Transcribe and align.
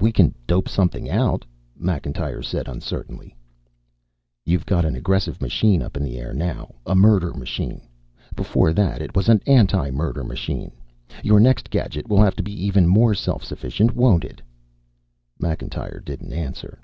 "We 0.00 0.12
can 0.12 0.36
dope 0.46 0.68
something 0.68 1.10
out," 1.10 1.44
Macintyre 1.76 2.42
said 2.44 2.68
uncertainly. 2.68 3.36
"You've 4.44 4.64
got 4.64 4.84
an 4.84 4.94
aggressive 4.94 5.40
machine 5.42 5.82
up 5.82 5.96
in 5.96 6.04
the 6.04 6.16
air 6.16 6.32
now. 6.32 6.76
A 6.86 6.94
murder 6.94 7.34
machine. 7.34 7.80
Before 8.36 8.72
that 8.72 9.02
it 9.02 9.16
was 9.16 9.28
an 9.28 9.42
anti 9.48 9.90
murder 9.90 10.22
machine. 10.22 10.70
Your 11.24 11.40
next 11.40 11.70
gadget 11.70 12.06
will 12.06 12.22
have 12.22 12.36
to 12.36 12.42
be 12.44 12.52
even 12.66 12.86
more 12.86 13.14
self 13.14 13.42
sufficient, 13.42 13.96
won't 13.96 14.22
it?" 14.22 14.40
Macintyre 15.40 15.98
didn't 16.06 16.32
answer. 16.32 16.78